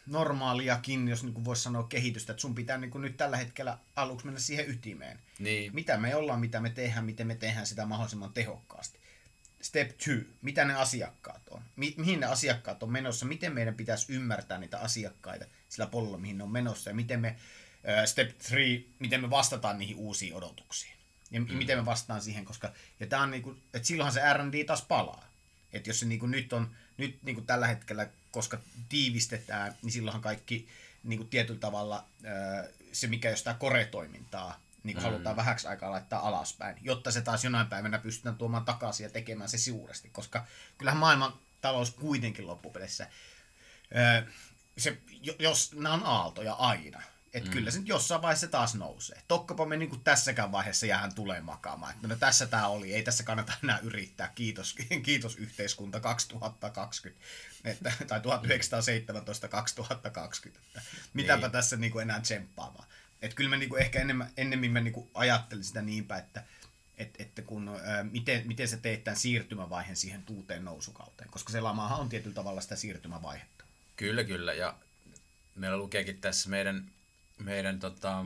[0.06, 4.40] normaaliakin, jos niinku voisi sanoa kehitystä, että sun pitää niinku nyt tällä hetkellä aluksi mennä
[4.40, 5.20] siihen ytimeen.
[5.40, 9.00] Niin, Mitä me ollaan, mitä me tehdään, miten me tehdään sitä mahdollisimman tehokkaasti.
[9.62, 11.62] Step two, mitä ne asiakkaat on?
[11.76, 13.26] Mi- mihin ne asiakkaat on menossa?
[13.26, 16.90] Miten meidän pitäisi ymmärtää niitä asiakkaita sillä polulla, mihin ne on menossa?
[16.90, 17.36] Ja miten me,
[18.06, 20.94] step three, miten me vastataan niihin uusiin odotuksiin?
[21.32, 21.54] Ja mm.
[21.54, 25.26] miten me vastaan siihen, koska ja tää on niinku, että silloinhan se R&D taas palaa.
[25.74, 28.58] Että jos se niinku nyt on, nyt niinku tällä hetkellä, koska
[28.90, 30.68] tiivistetään, niin silloinhan kaikki
[31.04, 32.06] niinku tietyllä tavalla
[32.92, 35.04] se, mikä jos sitä koretoimintaa niin mm.
[35.04, 39.50] halutaan vähäksi aikaa laittaa alaspäin, jotta se taas jonain päivänä pystytään tuomaan takaisin ja tekemään
[39.50, 40.46] se suuresti, koska
[40.78, 43.08] kyllähän maailman talous kuitenkin loppupeleissä,
[44.78, 47.02] se, jo- jos nämä on aaltoja aina,
[47.34, 47.54] että mm.
[47.54, 49.22] kyllä se nyt jossain vaiheessa taas nousee.
[49.28, 53.24] Tokkopa me niin tässäkään vaiheessa jäähän tulee makaamaan, että no tässä tämä oli, ei tässä
[53.24, 57.26] kannata enää yrittää, kiitos, kiitos yhteiskunta 2020,
[57.64, 58.24] että, tai 1917-2020,
[60.58, 60.82] että
[61.14, 61.52] mitäpä Niin.
[61.52, 62.88] tässä niin kuin enää tsemppaamaan.
[63.22, 66.44] Että kyllä mä niinku ehkä enemmän, ennemmin mä niinku ajattelin sitä niinpä, että,
[66.98, 71.62] et, että kun, ää, miten, miten sä teet tämän siirtymävaiheen siihen uuteen nousukauteen, koska se
[71.62, 73.66] lamahan on tietyllä tavalla sitä siirtymävaihetta.
[73.96, 74.54] kyllä, kyllä.
[74.54, 74.76] Ja
[75.56, 76.92] meillä lukeekin tässä meidän,
[77.44, 78.26] meidän tota,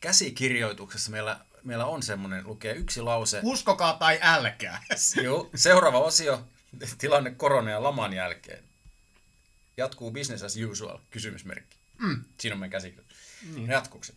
[0.00, 3.40] käsikirjoituksessa, meillä, meillä on semmoinen, lukee yksi lause.
[3.42, 4.82] Uskokaa tai älkää.
[5.24, 6.48] Joo, seuraava osio,
[6.98, 8.64] tilanne korona ja laman jälkeen.
[9.76, 11.76] Jatkuu business as usual, kysymysmerkki.
[11.98, 12.24] Mm.
[12.40, 13.16] Siinä on meidän käsikirjoitus.
[13.54, 13.70] Niin.
[13.70, 14.16] Jatkukset.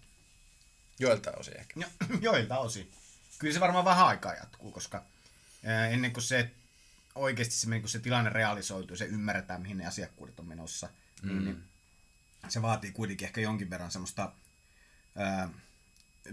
[0.99, 1.79] Joilta osin ehkä.
[1.79, 1.87] Jo,
[2.31, 2.91] joilta osin.
[3.39, 5.03] Kyllä se varmaan vähän aikaa jatkuu, koska
[5.65, 6.51] ää, ennen kuin se
[7.15, 10.89] oikeasti se, kun se tilanne realisoituu, se ymmärretään, mihin ne asiakkuudet on menossa,
[11.21, 11.29] mm.
[11.29, 11.63] niin, niin
[12.49, 14.31] se vaatii kuitenkin ehkä jonkin verran semmoista
[15.15, 15.49] ää,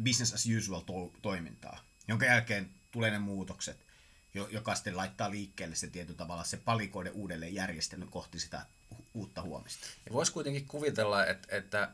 [0.05, 3.77] business as usual to- toimintaa, jonka jälkeen tulee ne muutokset,
[4.35, 9.05] jo- joka sitten laittaa liikkeelle se tietyllä tavalla se palikoiden uudelleen järjestelyn kohti sitä hu-
[9.15, 9.87] uutta huomista.
[10.07, 11.91] Ja voisi kuitenkin kuvitella, että, että,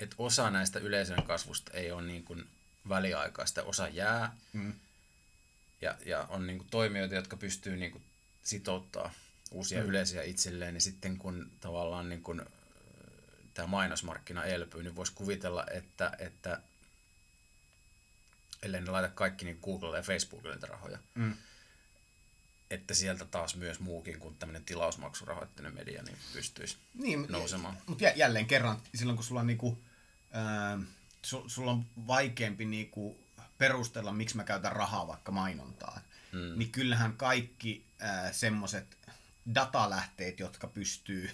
[0.00, 2.44] että osa näistä yleisön kasvusta ei ole niin kuin
[2.88, 4.36] väliaikaista, osa jää.
[4.52, 4.72] Mm.
[5.82, 8.04] Ja, ja on niin kuin toimijoita, jotka pystyy niin kuin
[8.42, 9.10] sitouttaa
[9.50, 9.88] uusia mm.
[9.88, 10.74] yleisöjä itselleen.
[10.74, 12.42] Ja sitten kun tavallaan niin kuin,
[13.56, 16.60] tämä mainosmarkkina elpyy, niin voisi kuvitella, että, että
[18.62, 21.34] ellei ne laita kaikki niin Googlelle ja Facebookille rahoja, Mm.
[22.70, 27.78] että sieltä taas myös muukin kuin tämmöinen tilausmaksurahoitteinen media niin pystyisi niin, nousemaan.
[27.86, 29.78] Mutta jälleen kerran, silloin kun sulla on, niinku,
[30.32, 30.78] ää,
[31.22, 33.18] su, sulla on vaikeampi niinku
[33.58, 36.58] perustella, miksi mä käytän rahaa vaikka mainontaan, mm.
[36.58, 38.96] niin kyllähän kaikki ää, semmoiset
[39.54, 41.30] datalähteet, jotka pystyy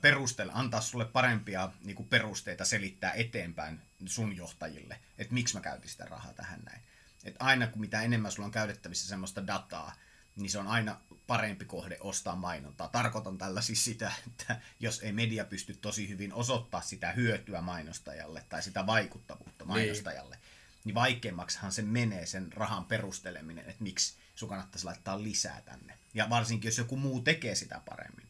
[0.00, 6.04] perustella, antaa sulle parempia niinku, perusteita selittää eteenpäin sun johtajille, että miksi mä käytin sitä
[6.04, 6.80] rahaa tähän näin.
[7.24, 9.94] Et aina kun mitä enemmän sulla on käytettävissä semmoista dataa,
[10.36, 12.88] niin se on aina parempi kohde ostaa mainontaa.
[12.88, 18.44] Tarkoitan tällä siis sitä, että jos ei media pysty tosi hyvin osoittaa sitä hyötyä mainostajalle
[18.48, 20.44] tai sitä vaikuttavuutta mainostajalle, niin,
[20.84, 25.98] niin vaikeammaksihan se menee sen rahan perusteleminen, että miksi sun kannattaisi laittaa lisää tänne.
[26.14, 28.26] Ja varsinkin, jos joku muu tekee sitä paremmin.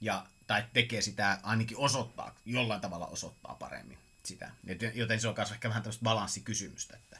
[0.00, 4.50] Ja, tai tekee sitä, ainakin osoittaa, jollain tavalla osoittaa paremmin sitä.
[4.94, 7.18] Joten se on myös ehkä vähän tämmöistä balanssikysymystä, että,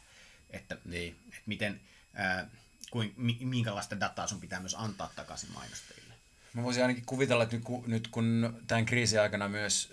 [0.51, 1.17] että, Niin.
[1.29, 1.81] että miten,
[2.15, 2.49] ää,
[2.91, 6.15] kuin, mi- minkälaista dataa sun pitää myös antaa takaisin mainostajille.
[6.55, 9.93] Mä voisin ainakin kuvitella, että nyt kun, nyt kun tämän kriisin aikana myös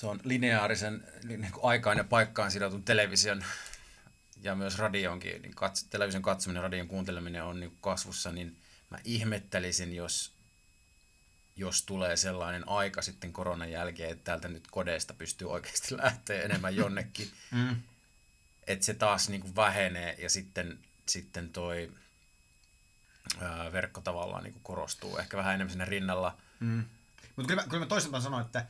[0.00, 3.44] tuon lineaarisen niin aikaan ja paikkaan sidotun television
[4.42, 8.56] ja myös radionkin, niin kats, television katsominen ja radion kuunteleminen on niin kasvussa, niin
[8.90, 10.32] mä ihmettelisin, jos,
[11.56, 16.76] jos tulee sellainen aika sitten koronan jälkeen, että täältä nyt kodeista pystyy oikeasti lähteä enemmän
[16.76, 17.76] jonnekin, mm.
[18.66, 21.92] että se taas niin kuin vähenee ja sitten, sitten toi
[23.40, 26.38] ää, verkko tavallaan niin kuin korostuu ehkä vähän enemmän sinne rinnalla.
[26.60, 26.84] Mm.
[27.36, 28.66] Mutta kyllä, kyllä mä toisaalta sanon, että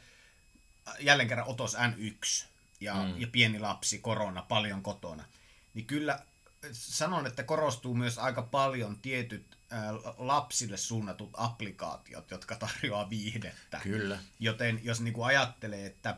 [1.01, 2.47] jälleen kerran otos N1
[2.81, 3.21] ja, mm.
[3.21, 5.25] ja pieni lapsi, korona, paljon kotona,
[5.75, 6.21] niin kyllä
[6.73, 9.59] sanon, että korostuu myös aika paljon tietyt
[10.19, 13.81] lapsille suunnatut applikaatiot, jotka tarjoaa viihdettä.
[13.83, 14.19] Kyllä.
[14.41, 16.17] Joten jos niin kuin ajattelee, että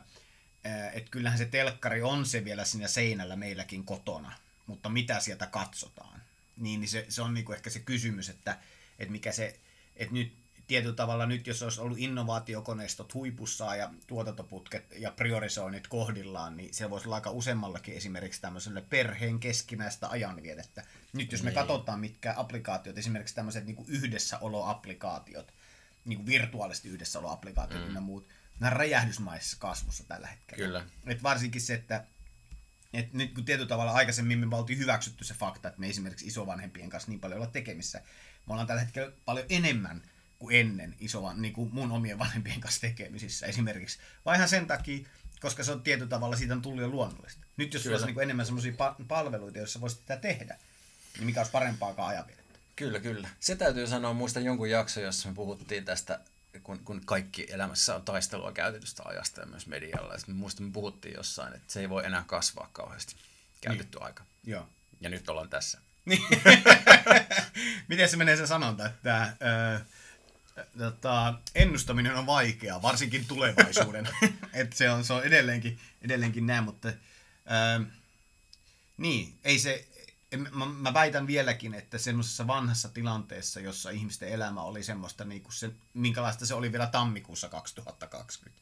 [0.93, 4.31] et kyllähän se telkkari on se vielä siinä seinällä meilläkin kotona,
[4.67, 6.21] mutta mitä sieltä katsotaan,
[6.57, 8.57] niin, niin se, se on niin kuin ehkä se kysymys, että,
[8.99, 9.59] että mikä se,
[9.95, 16.57] että nyt tietyllä tavalla nyt, jos olisi ollut innovaatiokoneistot huipussaan ja tuotantoputket ja priorisoinnit kohdillaan,
[16.57, 20.83] niin se voisi olla aika useammallakin esimerkiksi tämmöiselle perheen keskinäistä ajanviedettä.
[21.13, 21.55] Nyt jos me niin.
[21.55, 25.53] katsotaan, mitkä applikaatiot, esimerkiksi tämmöiset niin yhdessäoloapplikaatiot,
[26.05, 27.95] niin kuin virtuaalisesti yhdessäoloapplikaatiot mm.
[27.95, 28.27] ja muut,
[28.59, 30.65] nämä räjähdysmaisessa kasvussa tällä hetkellä.
[30.65, 30.85] Kyllä.
[31.05, 32.05] Et varsinkin se, että
[32.93, 36.89] et nyt kun tietyllä tavalla aikaisemmin me oltiin hyväksytty se fakta, että me esimerkiksi isovanhempien
[36.89, 38.01] kanssa niin paljon olla tekemissä,
[38.47, 40.01] me ollaan tällä hetkellä paljon enemmän
[40.43, 43.99] kuin ennen isovan, niin kuin mun omien vanhempien kanssa tekemisissä esimerkiksi.
[44.25, 45.07] Vai ihan sen takia,
[45.41, 47.41] koska se on tietyllä tavalla siitä on tullut jo luonnollista.
[47.57, 50.57] Nyt jos olisi niin kuin enemmän semmoisia pa- palveluita, joissa voisi sitä tehdä,
[51.17, 52.59] niin mikä olisi parempaakaan ajanviedettä.
[52.75, 53.29] Kyllä, kyllä.
[53.39, 56.19] Se täytyy sanoa, muista jonkun jakso, jossa me puhuttiin tästä,
[56.63, 60.13] kun, kun kaikki elämässä on taistelua käytetystä ajasta ja myös medialla.
[60.13, 63.15] Ja muista me puhuttiin jossain, että se ei voi enää kasvaa kauheasti
[63.61, 64.05] käytetty niin.
[64.05, 64.23] aika.
[64.43, 64.69] Joo.
[65.01, 65.79] Ja nyt ollaan tässä.
[67.87, 69.33] Miten se menee se sanonta, että...
[69.41, 69.79] Öö,
[70.77, 74.09] tota, ennustaminen on vaikeaa, varsinkin tulevaisuuden.
[74.53, 76.93] Et se, on, se on edelleenkin, edelleenkin näin, mutta
[77.45, 77.81] ää,
[78.97, 79.87] niin, ei se,
[80.37, 85.53] mä, mä väitän vieläkin, että semmoisessa vanhassa tilanteessa, jossa ihmisten elämä oli semmoista, niin kuin
[85.53, 88.61] se, minkälaista se oli vielä tammikuussa 2020,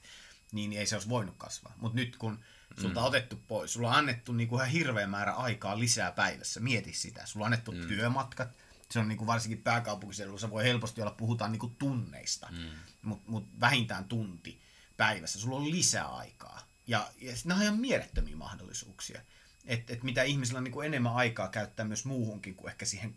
[0.52, 1.74] niin ei se olisi voinut kasvaa.
[1.78, 2.40] Mutta nyt kun
[2.82, 3.08] sulta on mm.
[3.08, 7.26] otettu pois, sulla on annettu niin kuin ihan hirveä määrä aikaa lisää päivässä, mieti sitä.
[7.26, 7.88] Sulla on annettu mm.
[7.88, 8.50] työmatkat,
[8.92, 12.70] se on niin kuin varsinkin pääkaupunkiseudulla, se voi helposti olla, puhutaan niin kuin tunneista, mm.
[13.02, 14.62] mutta mut vähintään tunti
[14.98, 15.40] päivässä.
[15.40, 16.68] Sulla on lisää aikaa.
[16.88, 19.22] Ja, ja nämä on ihan mielettömiä mahdollisuuksia.
[19.66, 23.16] Että et mitä ihmisillä on niin kuin enemmän aikaa käyttää myös muuhunkin kuin ehkä siihen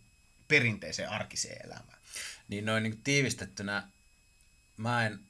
[0.49, 1.99] perinteiseen arkiseen elämään.
[2.49, 3.89] Niin noin niin tiivistettynä,
[4.77, 5.21] mä en,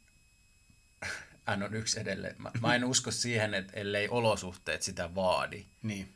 [1.47, 5.65] hän on yksi edelleen, mä, mä en usko siihen, että ellei olosuhteet sitä vaadi.
[5.83, 6.15] Niin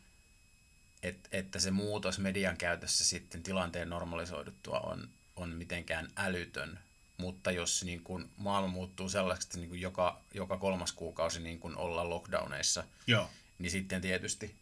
[1.03, 6.79] et, että se muutos median käytössä sitten tilanteen normalisoiduttua on, on mitenkään älytön.
[7.17, 11.61] Mutta jos niin kun maailma muuttuu sellaiseksi, että niin kun joka, joka kolmas kuukausi niin
[11.61, 13.31] kun ollaan lockdowneissa, Joo.
[13.59, 14.55] niin sitten tietysti.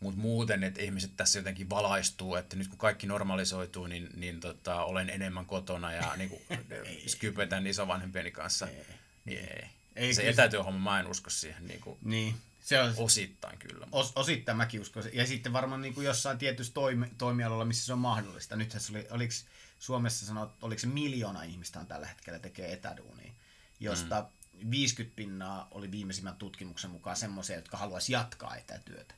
[0.00, 4.84] Mutta muuten, että ihmiset tässä jotenkin valaistuu, että nyt kun kaikki normalisoituu, niin, niin tota,
[4.84, 6.42] olen enemmän kotona ja niin
[7.06, 8.68] skypetän isovanhempieni kanssa.
[8.68, 8.86] Ei.
[9.24, 9.68] Niin ei.
[9.96, 11.68] ei se etätyöhomma, mä en usko siihen.
[11.68, 12.34] Niin, kuin, niin.
[12.66, 13.86] Se on, osittain kyllä.
[13.92, 15.02] Os, osittain mäkin uskon.
[15.12, 18.56] Ja sitten varmaan niin kuin jossain tietyssä toimi, toimialalla, missä se on mahdollista.
[18.56, 19.34] Nythän se oli, oliko
[19.78, 23.32] Suomessa sanoo, oliko se miljoona ihmistä on tällä hetkellä tekee etäduunia,
[23.80, 24.70] josta mm.
[24.70, 29.14] 50 pinnaa oli viimeisimmän tutkimuksen mukaan semmoisia, jotka haluaisi jatkaa etätyötä.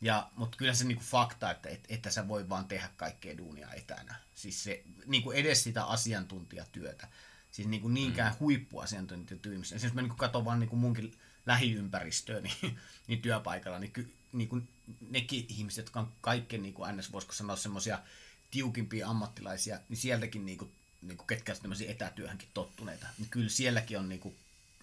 [0.00, 3.72] Ja, mutta kyllä se niinku fakta, että et, että sä voi vaan tehdä kaikkea duunia
[3.72, 4.14] etänä.
[4.34, 7.08] Siis se niinku edes sitä asiantuntijatyötä.
[7.50, 8.38] Siis niinku niinkään mm.
[8.40, 9.60] huippuasiantuntijatyötä.
[9.60, 11.12] Esimerkiksi mä niinku katson vaan niinku munkin
[11.46, 14.68] lähiympäristöön niin, niin työpaikalla, niin, ky, niin kuin
[15.10, 17.12] nekin ihmiset, jotka on kaikkein, niin kuin ns.
[17.12, 17.98] voisiko sanoa, semmoisia
[18.50, 23.98] tiukimpia ammattilaisia, niin sieltäkin, niin kuin, niin kuin ketkä ovat etätyöhönkin tottuneita, niin kyllä sielläkin
[23.98, 24.36] on niin kuin,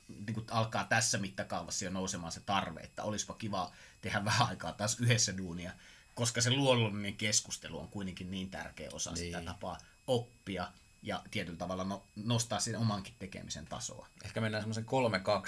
[0.08, 3.72] niin kuin alkaa tässä mittakaavassa jo nousemaan se tarve, että olisipa kiva
[4.02, 5.72] tehdä vähän aikaa taas yhdessä duunia,
[6.16, 9.26] koska se luonnollinen keskustelu on kuitenkin niin tärkeä osa niin.
[9.26, 10.72] sitä tapaa oppia
[11.04, 14.08] ja tietyllä tavalla no, nostaa sen omankin tekemisen tasoa.
[14.26, 14.86] Ehkä mennään semmoisen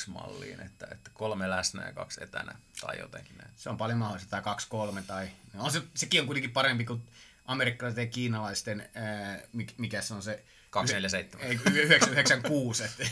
[0.08, 3.52] 3-2 malliin, että, että kolme läsnä ja kaksi etänä tai jotenkin näin.
[3.56, 4.56] Se on paljon mahdollista, tai
[5.00, 5.30] 2-3 tai...
[5.54, 7.04] No on se, sekin on kuitenkin parempi kuin
[7.46, 9.40] amerikkalaisten ja kiinalaisten, ää,
[9.78, 10.44] mikä se on se...
[10.70, 11.76] 247.
[11.76, 13.04] 996, että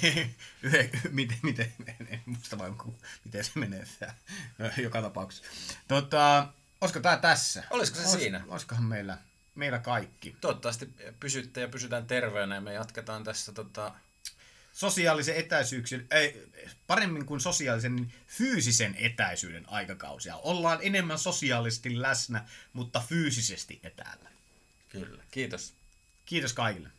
[1.12, 1.74] miten, miten,
[2.10, 2.76] en muista vain,
[3.26, 3.86] miten se menee
[4.78, 5.46] joka tapauksessa.
[5.88, 6.48] Tota,
[6.82, 7.64] olisiko tämä tässä?
[7.70, 8.42] Olisiko se Olis, siinä?
[8.48, 9.18] Olisikohan meillä
[9.56, 10.36] meillä kaikki.
[10.42, 10.90] Toivottavasti
[11.20, 13.94] pysytte ja pysytään terveenä ja me jatketaan tässä tota...
[14.74, 16.48] sosiaalisen etäisyyksien, ei,
[16.88, 20.36] paremmin kuin sosiaalisen, niin fyysisen etäisyyden aikakausia.
[20.36, 24.30] Ollaan enemmän sosiaalisesti läsnä, mutta fyysisesti etäällä.
[24.90, 25.24] Kyllä.
[25.32, 25.74] Kiitos.
[26.26, 26.90] Kiitos kaikille.